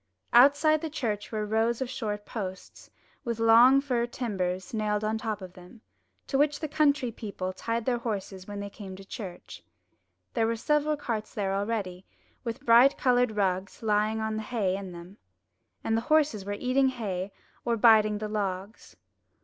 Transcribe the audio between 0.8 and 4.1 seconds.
the church were rows of short posts, with long rough fir